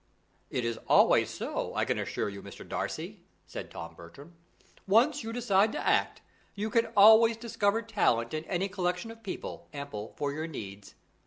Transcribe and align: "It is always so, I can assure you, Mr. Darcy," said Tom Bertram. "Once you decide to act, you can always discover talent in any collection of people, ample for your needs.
"It 0.49 0.65
is 0.65 0.79
always 0.87 1.29
so, 1.29 1.75
I 1.75 1.85
can 1.85 1.99
assure 1.99 2.27
you, 2.27 2.41
Mr. 2.41 2.67
Darcy," 2.67 3.21
said 3.45 3.69
Tom 3.69 3.93
Bertram. 3.93 4.33
"Once 4.87 5.21
you 5.23 5.31
decide 5.31 5.71
to 5.73 5.87
act, 5.87 6.21
you 6.55 6.71
can 6.71 6.87
always 6.97 7.37
discover 7.37 7.83
talent 7.83 8.33
in 8.33 8.43
any 8.45 8.67
collection 8.67 9.11
of 9.11 9.21
people, 9.21 9.69
ample 9.73 10.15
for 10.17 10.33
your 10.33 10.47
needs. 10.47 10.95